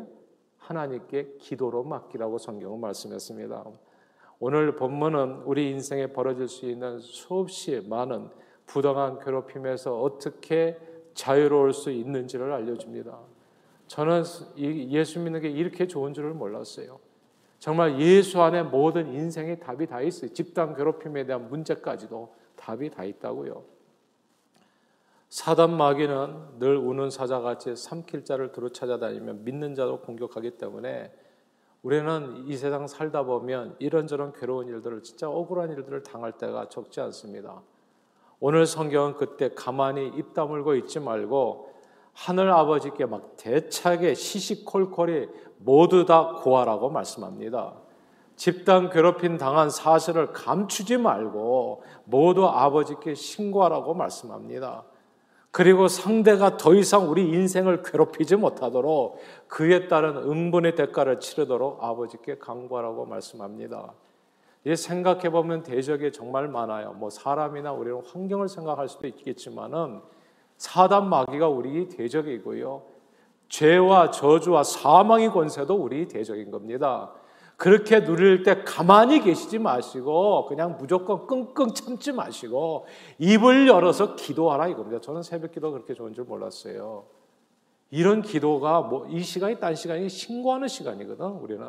하나님께 0.58 1.36
기도로 1.38 1.84
맡기라고 1.84 2.38
성경은 2.38 2.80
말씀했습니다. 2.80 3.66
오늘 4.40 4.76
본문은 4.76 5.44
우리 5.46 5.70
인생에 5.72 6.08
벌어질 6.08 6.48
수 6.48 6.66
있는 6.66 7.00
수없이 7.00 7.86
많은 7.88 8.30
부당한 8.66 9.20
괴롭힘에서 9.20 10.02
어떻게 10.02 10.78
자유로울 11.14 11.74
수 11.74 11.92
있는지를 11.92 12.52
알려줍니다. 12.52 13.20
저는 13.88 14.24
예수 14.58 15.20
믿는 15.20 15.42
게 15.42 15.50
이렇게 15.50 15.88
좋은 15.88 16.14
줄을 16.14 16.34
몰랐어요. 16.34 17.00
정말 17.60 18.00
예수 18.00 18.42
안에 18.42 18.64
모든 18.64 19.12
인생의 19.14 19.60
답이 19.60 19.88
다 19.88 20.02
있어요. 20.02 20.32
집단 20.32 20.76
괴롭힘에 20.76 21.26
대한 21.26 21.50
문제까지도 21.50 22.34
답이 22.56 22.92
다 22.92 23.04
있다고요. 23.04 23.77
사단 25.30 25.76
마귀는 25.76 26.60
늘 26.60 26.78
우는 26.78 27.10
사자같이 27.10 27.76
삼킬 27.76 28.24
자를 28.24 28.52
두루 28.54 28.72
찾아다니며 28.72 29.34
믿는 29.34 29.76
자도 29.76 30.00
공격하기 30.00 30.52
때문에 30.52 31.12
우리는 31.84 32.46
이 32.48 32.56
세상 32.56 32.88
살다 32.88 33.24
보면 33.24 33.76
이런저런 33.80 34.32
괴로운 34.34 34.68
일들을 34.68 35.04
진짜 35.04 35.30
억울한 35.30 35.72
일들을 35.72 36.04
당할 36.04 36.34
때가 36.34 36.70
적지 36.70 37.02
않습니다. 37.02 37.62
오늘 38.40 38.66
성경은 38.66 39.16
그때 39.16 39.50
가만히 39.54 40.08
입 40.16 40.34
다물고 40.34 40.76
있지 40.76 41.00
말고 41.00 41.74
하늘 42.14 42.52
아버지께 42.52 43.06
막 43.06 43.36
대차게 43.38 44.14
시시콜콜이 44.16 45.28
모두 45.60 46.06
다 46.06 46.40
고하라고 46.42 46.90
말씀합니다. 46.90 47.76
집단 48.36 48.90
괴롭힘 48.90 49.38
당한 49.38 49.70
사실을 49.70 50.32
감추지 50.32 50.98
말고 50.98 51.84
모두 52.06 52.46
아버지께 52.46 53.14
신고하라고 53.14 53.94
말씀합니다. 53.94 54.86
그리고 55.58 55.88
상대가 55.88 56.56
더 56.56 56.76
이상 56.76 57.10
우리 57.10 57.24
인생을 57.30 57.82
괴롭히지 57.82 58.36
못하도록 58.36 59.18
그에 59.48 59.88
따른 59.88 60.16
은분의 60.16 60.76
대가를 60.76 61.20
치르도록 61.20 61.84
아버지께 61.84 62.38
강구하라고 62.38 63.08
말씀합니다. 63.08 63.92
이 64.66 64.76
생각해 64.76 65.32
보면 65.32 65.64
대적이 65.64 66.12
정말 66.12 66.48
많아요. 66.48 66.94
뭐 66.94 67.10
사람이나 67.10 67.72
우리는 67.72 68.00
환경을 68.06 68.50
생각할 68.50 68.88
수도 68.88 69.08
있겠지만은 69.08 70.02
사단 70.58 71.10
마귀가 71.10 71.48
우리 71.48 71.88
대적이고요. 71.88 72.84
죄와 73.50 74.12
저주와 74.12 74.62
사망의 74.62 75.32
권세도 75.32 75.74
우리 75.74 76.08
대적인 76.08 76.52
겁니다. 76.52 77.14
그렇게 77.58 78.04
누릴 78.04 78.44
때 78.44 78.64
가만히 78.64 79.20
계시지 79.20 79.58
마시고 79.58 80.46
그냥 80.46 80.78
무조건 80.78 81.26
끙끙 81.26 81.74
참지 81.74 82.12
마시고 82.12 82.86
입을 83.18 83.68
열어서 83.68 84.16
기도하라 84.16 84.68
이겁니다. 84.68 85.02
저는 85.02 85.24
새벽 85.24 85.52
기도 85.52 85.72
그렇게 85.72 85.96
좋은 85.96 86.14
줄 86.14 86.24
몰랐어요. 86.26 87.06
이런 87.90 88.22
기도가 88.22 88.82
뭐 88.82 89.08
이 89.10 89.22
시간이 89.22 89.60
딴 89.60 89.74
시간이 89.74 90.08
신고하는 90.08 90.68
시간이거든. 90.68 91.26
우리는 91.26 91.66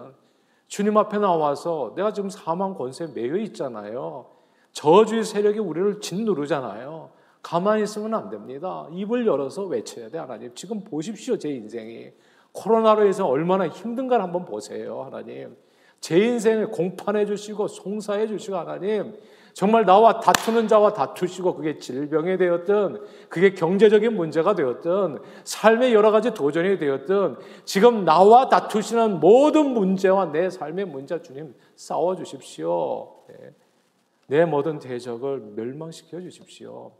주님 0.66 0.96
앞에 0.98 1.18
나와서 1.18 1.94
내가 1.96 2.12
지금 2.12 2.28
사망 2.28 2.74
권세에 2.74 3.08
매여 3.14 3.36
있잖아요. 3.36 4.26
저주의 4.72 5.24
세력이 5.24 5.58
우리를 5.58 6.00
짓누르잖아요. 6.00 7.10
가만히 7.42 7.84
있으면 7.84 8.12
안 8.12 8.28
됩니다. 8.28 8.86
입을 8.90 9.26
열어서 9.26 9.62
외쳐야 9.64 10.10
돼, 10.10 10.18
하나님. 10.18 10.54
지금 10.54 10.84
보십시오, 10.84 11.38
제 11.38 11.48
인생이. 11.48 12.10
코로나로 12.52 13.06
해서 13.06 13.26
얼마나 13.26 13.68
힘든가 13.68 14.22
한번 14.22 14.44
보세요, 14.44 15.02
하나님. 15.04 15.56
제 16.00 16.18
인생을 16.18 16.70
공판해 16.70 17.26
주시고 17.26 17.68
송사해 17.68 18.26
주시고 18.28 18.56
하나님 18.56 19.14
정말 19.52 19.84
나와 19.84 20.20
다투는 20.20 20.68
자와 20.68 20.92
다투시고 20.92 21.56
그게 21.56 21.78
질병이 21.78 22.38
되었든 22.38 23.02
그게 23.28 23.54
경제적인 23.54 24.14
문제가 24.14 24.54
되었든 24.54 25.18
삶의 25.42 25.94
여러 25.94 26.12
가지 26.12 26.32
도전이 26.32 26.78
되었든 26.78 27.36
지금 27.64 28.04
나와 28.04 28.48
다투시는 28.48 29.18
모든 29.18 29.72
문제와 29.72 30.30
내 30.30 30.48
삶의 30.48 30.84
문제 30.84 31.20
주님 31.20 31.54
싸워 31.74 32.14
주십시오. 32.14 33.16
네. 33.28 33.52
내 34.28 34.44
모든 34.44 34.78
대적을 34.78 35.40
멸망시켜 35.56 36.20
주십시오. 36.20 36.92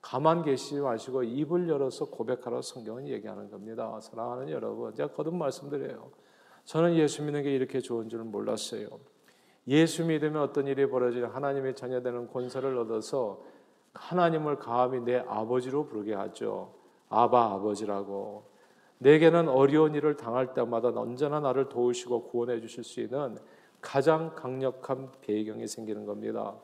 가만 0.00 0.42
계시지 0.42 0.80
마시고 0.80 1.22
입을 1.22 1.68
열어서 1.68 2.06
고백하라 2.06 2.62
성경은 2.62 3.06
얘기하는 3.08 3.50
겁니다. 3.50 4.00
사랑하는 4.00 4.50
여러분, 4.50 4.92
제가 4.94 5.12
거듭 5.12 5.34
말씀드려요. 5.34 6.10
저는 6.64 6.96
예수 6.96 7.22
믿는 7.22 7.42
게 7.42 7.54
이렇게 7.54 7.80
좋은 7.80 8.08
줄은 8.08 8.30
몰랐어요. 8.30 8.86
예수 9.68 10.04
믿으면 10.04 10.42
어떤 10.42 10.66
일이 10.66 10.88
벌어지냐 10.88 11.28
하나님의 11.28 11.76
자녀되는 11.76 12.28
권세를 12.28 12.76
얻어서 12.78 13.44
하나님을 13.94 14.56
감히 14.58 15.00
내 15.00 15.18
아버지로 15.18 15.86
부르게 15.86 16.14
하죠. 16.14 16.74
아바 17.08 17.52
아버지라고. 17.54 18.50
내게는 18.98 19.48
어려운 19.48 19.94
일을 19.94 20.16
당할 20.16 20.54
때마다 20.54 20.88
언제나 20.88 21.40
나를 21.40 21.68
도우시고 21.68 22.24
구원해 22.28 22.60
주실 22.60 22.84
수 22.84 23.00
있는 23.00 23.36
가장 23.80 24.34
강력한 24.34 25.10
배경이 25.20 25.66
생기는 25.66 26.06
겁니다. 26.06 26.54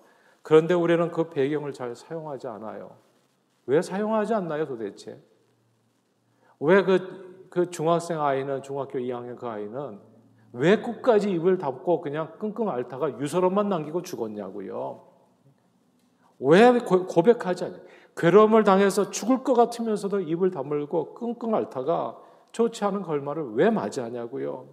그런데 0.43 0.73
우리는 0.73 1.11
그 1.11 1.29
배경을 1.31 1.73
잘 1.73 1.95
사용하지 1.95 2.47
않아요. 2.47 2.97
왜 3.67 3.83
사용하지 3.83 4.35
않나요, 4.35 4.67
도대체? 4.67 5.21
왜 6.61 6.83
그 6.83 7.28
그 7.59 7.71
중학생 7.71 8.23
아이는 8.23 8.63
중학교 8.63 9.01
2학년 9.01 9.37
그 9.37 9.49
아이는 9.49 9.99
왜 10.53 10.81
끝까지 10.81 11.33
입을 11.33 11.59
닫고 11.59 12.01
그냥 12.01 12.31
끙끙 12.39 12.69
앓다가 12.69 13.19
유서론만 13.19 13.69
남기고 13.69 14.03
죽었냐고요. 14.03 15.03
왜 16.39 16.79
고백하지 16.79 17.65
않냐? 17.65 17.77
괴로움을 18.17 18.63
당해서 18.63 19.11
죽을 19.11 19.43
것 19.43 19.55
같으면서도 19.55 20.21
입을 20.21 20.53
다물고 20.53 21.15
끙끙 21.15 21.53
앓다가 21.53 22.17
좋지 22.53 22.85
않은 22.85 23.03
걸말을 23.03 23.55
왜 23.55 23.71
맞이하냐고요. 23.71 24.69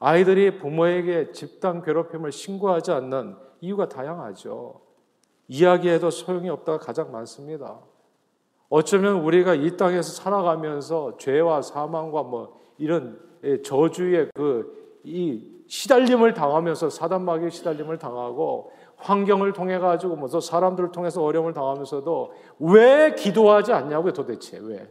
아이들이 0.00 0.58
부모에게 0.58 1.30
집단 1.30 1.80
괴롭힘을 1.80 2.32
신고하지 2.32 2.90
않는 2.90 3.36
이유가 3.60 3.88
다양하죠. 3.88 4.80
이야기해도 5.46 6.10
소용이 6.10 6.48
없다가 6.48 6.78
가장 6.78 7.12
많습니다. 7.12 7.78
어쩌면 8.68 9.20
우리가 9.22 9.54
이 9.54 9.76
땅에서 9.76 10.10
살아가면서 10.22 11.16
죄와 11.18 11.62
사망과 11.62 12.22
뭐 12.22 12.60
이런 12.78 13.20
저주의 13.62 14.30
그 14.34 14.84
이 15.04 15.46
시달림을 15.66 16.34
당하면서 16.34 16.90
사단마귀의 16.90 17.50
시달림을 17.50 17.98
당하고 17.98 18.72
환경을 18.96 19.52
통해 19.52 19.78
가지고 19.78 20.16
뭐 20.16 20.28
사람들을 20.28 20.92
통해서 20.92 21.22
어려움을 21.22 21.52
당하면서도 21.52 22.32
왜 22.60 23.14
기도하지 23.14 23.72
않냐고요 23.72 24.12
도대체 24.12 24.58
왜? 24.62 24.90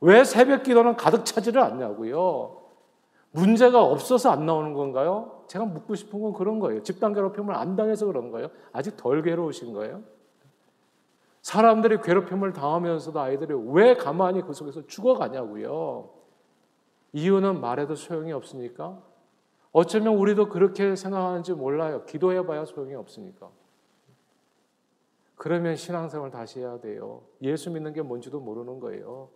왜 0.00 0.24
새벽 0.24 0.64
기도는 0.64 0.96
가득 0.96 1.24
차지를 1.24 1.62
않냐고요? 1.62 2.58
문제가 3.32 3.84
없어서 3.84 4.30
안 4.30 4.46
나오는 4.46 4.72
건가요? 4.72 5.44
제가 5.46 5.64
묻고 5.64 5.94
싶은 5.94 6.20
건 6.20 6.32
그런 6.32 6.58
거예요. 6.58 6.82
집단 6.82 7.12
괴롭힘을 7.12 7.54
안 7.54 7.76
당해서 7.76 8.06
그런 8.06 8.32
거예요? 8.32 8.48
아직 8.72 8.96
덜 8.96 9.22
괴로우신 9.22 9.72
거예요? 9.74 10.02
사람들이 11.42 12.02
괴롭힘을 12.02 12.52
당하면서도 12.52 13.18
아이들이 13.18 13.54
왜 13.72 13.94
가만히 13.94 14.42
그 14.42 14.52
속에서 14.52 14.86
죽어가냐고요. 14.86 16.10
이유는 17.12 17.60
말해도 17.60 17.94
소용이 17.94 18.32
없으니까. 18.32 19.02
어쩌면 19.72 20.16
우리도 20.16 20.48
그렇게 20.48 20.94
생각하는지 20.96 21.52
몰라요. 21.54 22.04
기도해봐야 22.04 22.64
소용이 22.64 22.94
없으니까. 22.94 23.50
그러면 25.36 25.76
신앙생활 25.76 26.30
다시 26.30 26.60
해야 26.60 26.78
돼요. 26.80 27.22
예수 27.40 27.70
믿는 27.70 27.94
게 27.94 28.02
뭔지도 28.02 28.40
모르는 28.40 28.78
거예요. 28.78 29.30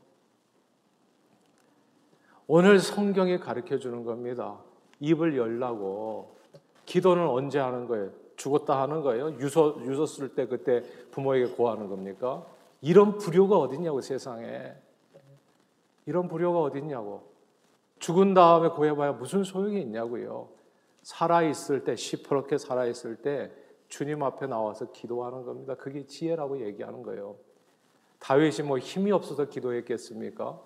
오늘 2.46 2.78
성경이 2.78 3.38
가르쳐 3.38 3.78
주는 3.78 4.04
겁니다. 4.04 4.60
입을 5.00 5.36
열라고. 5.36 6.36
기도는 6.84 7.26
언제 7.26 7.58
하는 7.58 7.86
거예요? 7.86 8.10
죽었다 8.36 8.80
하는 8.82 9.02
거예요. 9.02 9.32
유서 9.38 9.76
유서 9.80 10.06
쓸 10.06 10.34
때 10.34 10.46
그때 10.46 10.82
부모에게 11.10 11.54
고하는 11.54 11.88
겁니까? 11.88 12.46
이런 12.80 13.18
불효가 13.18 13.58
어딨냐고 13.58 14.00
세상에. 14.00 14.74
이런 16.06 16.28
불효가 16.28 16.60
어딨냐고. 16.60 17.32
죽은 17.98 18.34
다음에 18.34 18.68
고해봐야 18.68 19.12
무슨 19.12 19.44
소용이 19.44 19.80
있냐고요. 19.82 20.48
살아 21.02 21.42
있을 21.42 21.84
때, 21.84 21.96
시퍼렇게 21.96 22.58
살아 22.58 22.86
있을 22.86 23.16
때 23.16 23.52
주님 23.88 24.22
앞에 24.22 24.46
나와서 24.46 24.90
기도하는 24.92 25.44
겁니다. 25.44 25.74
그게 25.74 26.06
지혜라고 26.06 26.60
얘기하는 26.66 27.02
거예요. 27.02 27.36
다윗이 28.18 28.66
뭐 28.66 28.78
힘이 28.78 29.12
없어서 29.12 29.46
기도했겠습니까? 29.46 30.60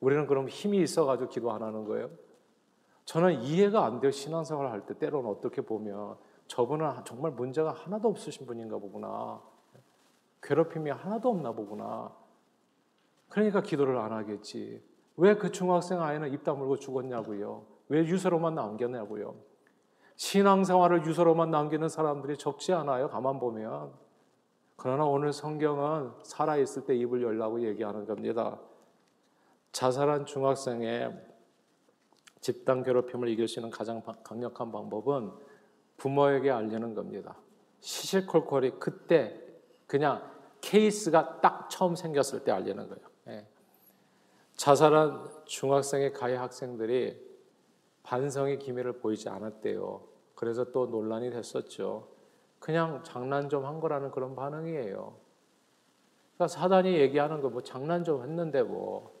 우리는 0.00 0.26
그럼 0.26 0.48
힘이 0.48 0.82
있어가지고 0.82 1.30
기도 1.30 1.52
안 1.52 1.62
하는 1.62 1.84
거예요? 1.84 2.10
저는 3.04 3.42
이해가 3.42 3.84
안 3.84 4.00
돼요. 4.00 4.10
신앙생활 4.10 4.70
할 4.70 4.86
때 4.86 4.98
때로는 4.98 5.28
어떻게 5.28 5.60
보면 5.60 6.16
저분은 6.46 7.04
정말 7.04 7.32
문제가 7.32 7.72
하나도 7.72 8.08
없으신 8.08 8.46
분인가 8.46 8.78
보구나. 8.78 9.40
괴롭힘이 10.42 10.90
하나도 10.90 11.30
없나 11.30 11.52
보구나. 11.52 12.12
그러니까 13.28 13.62
기도를 13.62 13.96
안 13.98 14.12
하겠지. 14.12 14.82
왜 15.16 15.34
그 15.34 15.50
중학생 15.50 16.02
아이는 16.02 16.32
입 16.32 16.44
다물고 16.44 16.78
죽었냐고요. 16.78 17.64
왜 17.88 18.00
유서로만 18.04 18.54
남겼냐고요. 18.54 19.34
신앙생활을 20.16 21.06
유서로만 21.06 21.50
남기는 21.50 21.88
사람들이 21.88 22.36
적지 22.36 22.72
않아요. 22.72 23.08
가만 23.08 23.38
보면. 23.38 23.92
그러나 24.76 25.04
오늘 25.04 25.32
성경은 25.32 26.12
살아있을 26.22 26.84
때 26.84 26.96
입을 26.96 27.22
열라고 27.22 27.62
얘기하는 27.62 28.06
겁니다. 28.06 28.60
자살한 29.72 30.26
중학생의 30.26 31.12
집단 32.40 32.82
괴롭힘을 32.82 33.28
이길 33.28 33.48
수 33.48 33.58
있는 33.58 33.70
가장 33.70 34.02
강력한 34.22 34.70
방법은 34.70 35.32
부모에게 35.96 36.50
알리는 36.50 36.94
겁니다. 36.94 37.36
시시콜콜이 37.80 38.72
그때 38.78 39.40
그냥 39.86 40.22
케이스가 40.60 41.40
딱 41.40 41.68
처음 41.70 41.94
생겼을 41.94 42.44
때 42.44 42.52
알리는 42.52 42.88
거예요. 42.88 43.06
예. 43.28 43.46
자살한 44.56 45.28
중학생의 45.44 46.12
가해 46.12 46.36
학생들이 46.36 47.22
반성의 48.02 48.58
기미를 48.58 48.92
보이지 48.98 49.28
않았대요. 49.28 50.02
그래서 50.34 50.64
또 50.72 50.86
논란이 50.86 51.30
됐었죠. 51.30 52.08
그냥 52.58 53.02
장난 53.04 53.48
좀 53.48 53.64
한 53.66 53.80
거라는 53.80 54.10
그런 54.10 54.34
반응이에요. 54.34 55.16
그러니까 56.36 56.48
사단이 56.48 56.94
얘기하는 56.94 57.40
거 57.40 57.48
뭐 57.50 57.62
장난 57.62 58.04
좀 58.04 58.22
했는데 58.22 58.62
뭐 58.62 59.14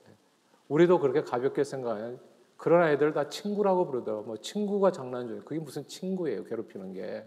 우리도 0.68 0.98
그렇게 0.98 1.22
가볍게 1.22 1.62
생각해요. 1.62 2.18
그런 2.56 2.82
아이들 2.82 3.12
다 3.12 3.28
친구라고 3.28 3.86
부르더라고. 3.86 4.22
뭐 4.24 4.36
친구가 4.36 4.90
장난 4.90 5.28
중 5.28 5.42
그게 5.44 5.60
무슨 5.60 5.86
친구예요? 5.86 6.44
괴롭히는 6.44 6.92
게. 6.92 7.26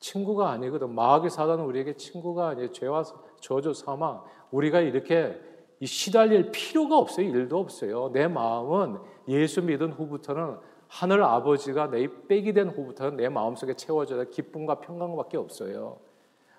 친구가 0.00 0.50
아니거든. 0.50 0.94
마귀 0.94 1.30
사단은 1.30 1.64
우리에게 1.64 1.96
친구가 1.96 2.48
아니에요. 2.48 2.72
죄와 2.72 3.04
저주 3.40 3.72
사망. 3.72 4.22
우리가 4.50 4.80
이렇게 4.80 5.40
시달릴 5.82 6.50
필요가 6.50 6.98
없어요. 6.98 7.26
일도 7.26 7.58
없어요. 7.58 8.10
내 8.12 8.28
마음은 8.28 8.98
예수 9.28 9.62
믿은 9.62 9.92
후부터는 9.92 10.56
하늘 10.88 11.22
아버지가 11.22 11.90
내 11.90 12.06
빼기 12.28 12.52
된 12.52 12.68
후부터는 12.68 13.16
내 13.16 13.28
마음속에 13.28 13.74
채워져야 13.74 14.24
기쁨과 14.24 14.80
평강밖에 14.80 15.36
없어요. 15.36 15.98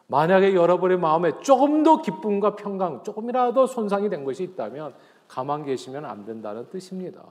만약에 0.07 0.53
여러분의 0.53 0.97
마음에 0.97 1.31
조금 1.41 1.83
더 1.83 2.01
기쁨과 2.01 2.55
평강, 2.55 3.03
조금이라도 3.03 3.65
손상이 3.65 4.09
된 4.09 4.23
것이 4.23 4.43
있다면 4.43 4.93
가만 5.27 5.65
계시면 5.65 6.05
안 6.05 6.25
된다는 6.25 6.69
뜻입니다. 6.69 7.23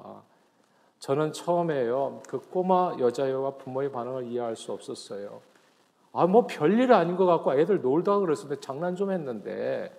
저는 0.99 1.33
처음에요, 1.33 2.23
그 2.29 2.39
꼬마 2.39 2.97
여자애와 2.99 3.53
부모의 3.53 3.93
반응을 3.93 4.27
이해할 4.27 4.57
수 4.57 4.73
없었어요. 4.73 5.41
아, 6.13 6.27
뭐 6.27 6.47
별일 6.47 6.93
아닌 6.93 7.17
것 7.17 7.27
같고 7.27 7.55
애들 7.55 7.83
놀다 7.83 8.19
그랬는데 8.19 8.61
장난 8.61 8.95
좀 8.95 9.11
했는데 9.11 9.93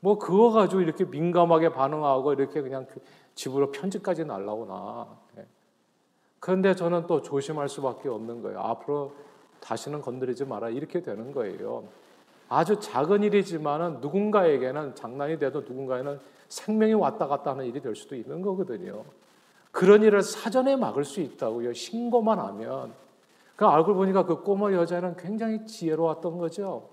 뭐 0.00 0.18
그거 0.18 0.50
가지고 0.50 0.80
이렇게 0.80 1.04
민감하게 1.04 1.70
반응하고 1.72 2.32
이렇게 2.32 2.60
그냥 2.60 2.86
그 2.86 3.00
집으로 3.34 3.70
편지까지 3.70 4.24
날라오나. 4.24 5.06
예. 5.38 5.46
그런데 6.40 6.74
저는 6.74 7.06
또 7.06 7.22
조심할 7.22 7.68
수밖에 7.68 8.08
없는 8.08 8.42
거예요. 8.42 8.60
앞으로 8.60 9.12
다시는 9.60 10.02
건드리지 10.02 10.44
마라. 10.44 10.70
이렇게 10.70 11.02
되는 11.02 11.32
거예요. 11.32 11.84
아주 12.48 12.78
작은 12.80 13.22
일이지만은 13.24 14.00
누군가에게는 14.00 14.94
장난이 14.94 15.38
돼도 15.38 15.62
누군가에는 15.62 16.20
생명이 16.48 16.94
왔다 16.94 17.26
갔다 17.26 17.52
하는 17.52 17.66
일이 17.66 17.80
될 17.80 17.94
수도 17.94 18.14
있는 18.16 18.42
거거든요. 18.42 19.04
그런 19.70 20.02
일을 20.02 20.22
사전에 20.22 20.76
막을 20.76 21.04
수 21.04 21.20
있다고요. 21.20 21.72
신고만 21.72 22.38
하면. 22.38 22.92
그 23.56 23.66
알고 23.66 23.94
보니까 23.94 24.24
그 24.24 24.42
꼬마 24.42 24.72
여자는 24.72 25.16
굉장히 25.16 25.66
지혜로웠던 25.66 26.38
거죠. 26.38 26.88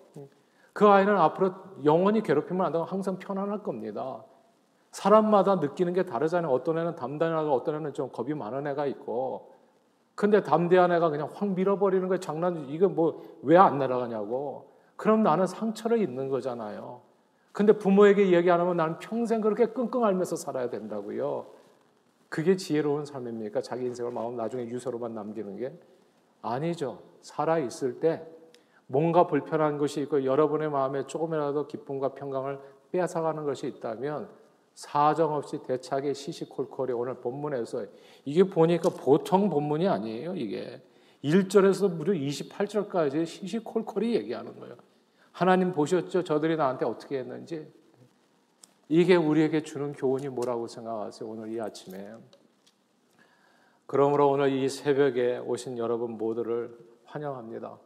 그 0.74 0.88
아이는 0.88 1.16
앞으로 1.18 1.54
영원히 1.86 2.22
괴롭히면 2.22 2.66
안 2.66 2.72
되고 2.72 2.84
항상 2.84 3.18
편안할 3.18 3.64
겁니다. 3.64 4.24
사람마다 4.92 5.56
느끼는 5.56 5.94
게 5.94 6.04
다르잖아요. 6.04 6.52
어떤 6.52 6.78
애는 6.78 6.96
담대하고 6.96 7.52
어떤 7.54 7.76
애는 7.76 7.94
좀 7.94 8.10
겁이 8.12 8.34
많은 8.34 8.68
애가 8.68 8.86
있고. 8.88 9.52
근데 10.16 10.42
담대한 10.42 10.92
애가 10.94 11.10
그냥 11.10 11.30
확 11.34 11.50
밀어버리는 11.50 12.08
거예요. 12.08 12.20
장난, 12.20 12.68
이거 12.70 12.88
뭐 12.90 13.22
왜 13.44 13.58
안 13.58 13.78
날아가냐고. 13.78 14.70
그럼 14.96 15.24
나는 15.24 15.46
상처를 15.46 16.00
입는 16.02 16.30
거잖아요. 16.30 17.02
근데 17.56 17.72
부모에게 17.72 18.34
얘기 18.34 18.52
안 18.52 18.60
하면 18.60 18.76
나는 18.76 19.00
평생 19.00 19.40
그렇게 19.40 19.68
끙끙 19.68 20.04
앓면서 20.04 20.36
살아야 20.36 20.70
된다고요. 20.70 21.46
그게 22.28 22.58
지혜로운 22.58 23.06
삶입니까? 23.06 23.62
자기 23.62 23.86
인생을 23.86 24.12
마음 24.12 24.36
나중에 24.36 24.66
유서로만 24.66 25.14
남기는 25.16 25.56
게? 25.56 25.72
아니죠. 26.42 27.02
살아 27.22 27.58
있을 27.60 28.02
때 28.02 28.28
뭔가 28.88 29.26
불편한 29.28 29.78
것이 29.78 30.02
있고 30.02 30.26
여러분의 30.26 30.70
마음에 30.70 31.08
조금이라도 31.08 31.68
기쁨과 31.68 32.14
평강을 32.16 32.60
빼앗아가는 32.92 33.46
것이 33.46 33.68
있다면 33.68 34.28
사정없이 34.74 35.64
대차게 35.64 36.12
시시콜콜이 36.12 36.92
오늘 36.92 37.22
본문에서 37.22 37.86
이게 38.26 38.44
보니까 38.44 38.90
보통 38.90 39.50
본문이 39.50 39.88
아니에요. 39.88 40.36
이게 40.36 40.82
1절에서 41.24 41.90
무려 41.90 42.12
28절까지 42.12 43.26
시시콜콜이 43.26 44.14
얘기하는 44.14 44.60
거예요. 44.60 44.76
하나님 45.36 45.74
보셨죠? 45.74 46.24
저들이 46.24 46.56
나한테 46.56 46.86
어떻게 46.86 47.20
했는지. 47.20 47.70
이게 48.88 49.18
우리에게 49.18 49.64
주는 49.64 49.92
교훈이 49.92 50.30
뭐라고 50.30 50.66
생각하세요? 50.66 51.30
오늘 51.30 51.52
이 51.52 51.60
아침에. 51.60 52.14
그러므로 53.86 54.30
오늘 54.30 54.54
이 54.54 54.70
새벽에 54.70 55.40
오신 55.40 55.78
여러분 55.78 56.12
모두를 56.12 56.78
환영합니다. 57.04 57.78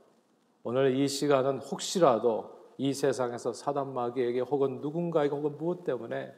오늘 0.62 0.96
이 0.96 1.08
시간은 1.08 1.58
혹시라도 1.58 2.52
이 2.78 2.94
세상에서 2.94 3.52
사단 3.54 3.96
마귀에게 3.96 4.42
혹은 4.42 4.80
누군가에게 4.80 5.34
혹은 5.34 5.58
무엇 5.58 5.84
때문에 5.84 6.32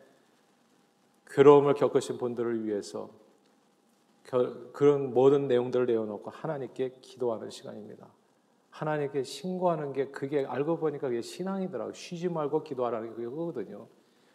괴로움을 1.28 1.74
겪으신 1.74 2.20
분들을 2.20 2.66
위해서 2.66 3.10
그런 4.72 5.14
모든 5.14 5.50
내용들을 5.50 5.88
내어놓고 5.88 6.30
하나님께 6.30 7.00
기도하는 7.02 7.50
시간입니다. 7.50 8.08
하나님께 8.72 9.24
신고하는 9.24 9.94
게 9.94 10.08
그게 10.08 10.46
알고 10.46 10.78
보니까 10.78 11.10
그게 11.10 11.22
신앙이더라고요. 11.22 11.94
쉬지 11.94 12.30
말고 12.30 12.64
기도하라는 12.64 13.10
게 13.10 13.24
그거거든요. 13.24 13.88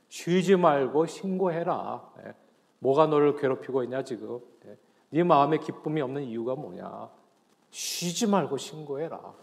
쉬지 0.09 0.57
말고 0.57 1.07
신고해라. 1.07 2.13
예. 2.25 2.35
뭐가 2.79 3.07
너를 3.07 3.37
괴롭히고 3.37 3.83
있냐 3.85 4.05
지금. 4.05 4.41
예. 4.67 4.77
네 5.11 5.25
마음에 5.25 5.59
기쁨이 5.59 6.01
없는 6.01 6.23
이유가 6.25 6.55
뭐냐. 6.55 7.11
쉬지 7.71 8.27
말고 8.27 8.59
신고해라. 8.59 9.35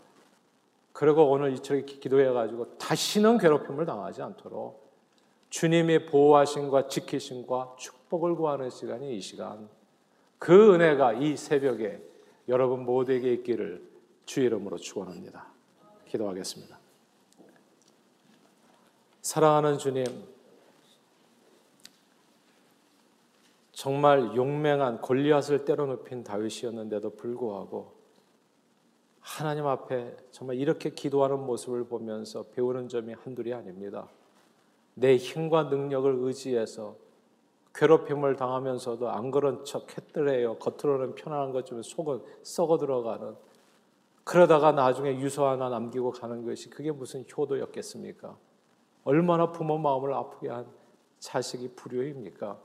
그리고 0.93 1.29
오늘 1.29 1.53
이처럼 1.53 1.85
기도해가지고 1.85 2.77
다시는 2.77 3.39
괴롭힘을 3.39 3.85
당하지 3.85 4.21
않도록 4.21 4.93
주님의 5.49 6.05
보호하심과 6.05 6.87
지키심과 6.87 7.75
축복을 7.77 8.35
구하는 8.35 8.69
시간이 8.69 9.17
이 9.17 9.21
시간. 9.21 9.67
그 10.37 10.73
은혜가 10.73 11.13
이 11.13 11.35
새벽에 11.35 12.01
여러분 12.47 12.85
모두에게 12.85 13.33
있기를 13.33 13.92
주 14.25 14.41
이름으로 14.41 14.77
축원합니다. 14.77 15.47
기도하겠습니다. 16.07 16.79
사랑하는 19.21 19.77
주님, 19.77 20.05
정말 23.71 24.35
용맹한 24.35 25.01
골리앗을 25.01 25.65
때려눕힌 25.65 26.23
다윗이었는데도 26.23 27.15
불구하고 27.15 27.93
하나님 29.19 29.65
앞에 29.65 30.15
정말 30.31 30.57
이렇게 30.57 30.89
기도하는 30.91 31.39
모습을 31.39 31.85
보면서 31.85 32.43
배우는 32.43 32.89
점이 32.89 33.13
한둘이 33.13 33.53
아닙니다. 33.53 34.07
내 34.93 35.17
힘과 35.17 35.63
능력을 35.63 36.17
의지해서 36.19 36.95
괴롭힘을 37.73 38.35
당하면서도 38.35 39.09
안 39.09 39.31
그런 39.31 39.65
척 39.65 39.97
했더래요. 39.97 40.57
겉으로는 40.59 41.15
편안한 41.15 41.51
것좀 41.51 41.81
속은 41.81 42.21
썩어 42.43 42.77
들어가는 42.77 43.35
그러다가 44.23 44.71
나중에 44.71 45.19
유서 45.19 45.49
하나 45.49 45.69
남기고 45.69 46.11
가는 46.11 46.45
것이 46.45 46.69
그게 46.69 46.91
무슨 46.91 47.25
효도였겠습니까? 47.25 48.37
얼마나 49.03 49.51
부모 49.51 49.77
마음을 49.77 50.13
아프게 50.13 50.49
한 50.49 50.65
자식이 51.19 51.75
불효입니까? 51.75 52.57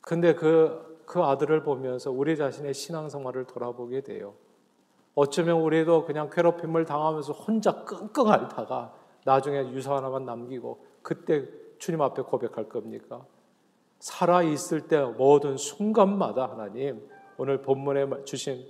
근데 0.00 0.34
그, 0.34 1.02
그 1.06 1.22
아들을 1.22 1.62
보면서 1.62 2.10
우리 2.10 2.36
자신의 2.36 2.74
신앙생활을 2.74 3.46
돌아보게 3.46 4.02
돼요. 4.02 4.34
어쩌면 5.14 5.60
우리도 5.60 6.04
그냥 6.04 6.30
괴롭힘을 6.30 6.84
당하면서 6.84 7.32
혼자 7.32 7.84
끙끙 7.84 8.28
앓다가 8.28 8.94
나중에 9.24 9.70
유서 9.72 9.96
하나만 9.96 10.24
남기고 10.24 10.84
그때 11.02 11.46
주님 11.78 12.00
앞에 12.02 12.22
고백할 12.22 12.68
겁니까? 12.68 13.24
살아있을 13.98 14.88
때 14.88 15.00
모든 15.00 15.56
순간마다 15.56 16.50
하나님 16.50 17.08
오늘 17.36 17.62
본문에 17.62 18.24
주신 18.24 18.66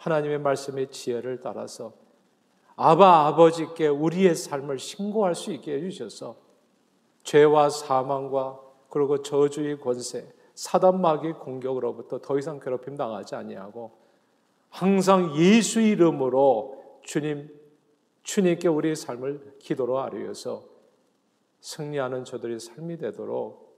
하나님의 0.00 0.38
말씀의 0.40 0.90
지혜를 0.90 1.40
따라서 1.40 1.92
아바 2.76 3.26
아버지께 3.26 3.88
우리의 3.88 4.34
삶을 4.34 4.78
신고할 4.78 5.34
수 5.34 5.52
있게 5.52 5.74
해주셔서 5.74 6.36
죄와 7.22 7.68
사망과 7.68 8.60
그리고 8.88 9.20
저주의 9.20 9.78
권세, 9.78 10.32
사단 10.54 11.00
마귀 11.00 11.32
공격으로부터 11.32 12.18
더 12.20 12.38
이상 12.38 12.58
괴롭힘 12.58 12.96
당하지 12.96 13.34
아니하고 13.34 13.92
항상 14.70 15.36
예수 15.36 15.80
이름으로 15.80 17.00
주님 17.02 17.50
주님께 18.22 18.68
우리의 18.68 18.96
삶을 18.96 19.56
기도로 19.58 20.00
아뢰어서 20.00 20.64
승리하는 21.60 22.24
저들의 22.24 22.58
삶이 22.60 22.96
되도록 22.96 23.69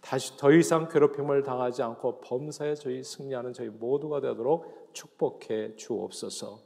다시 0.00 0.36
더 0.36 0.52
이상 0.52 0.88
괴롭힘을 0.88 1.42
당하지 1.42 1.82
않고 1.82 2.20
범사에 2.20 2.74
저희 2.74 3.02
승리하는 3.02 3.52
저희 3.52 3.68
모두가 3.68 4.20
되도록 4.20 4.90
축복해 4.92 5.76
주옵소서. 5.76 6.60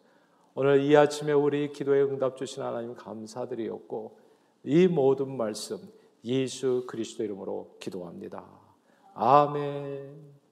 오늘 0.55 0.81
이 0.83 0.97
아침에 0.97 1.33
우리 1.33 1.73
기도에 1.73 2.03
응답 2.03 2.37
주신 2.37 2.62
하나님 2.62 2.94
감사드리었고 2.94 4.18
이 4.64 4.87
모든 4.87 5.37
말씀 5.37 5.79
예수 6.25 6.85
그리스도 6.87 7.25
이름으로 7.25 7.77
기도합니다. 7.81 8.44
아멘. 9.14 10.44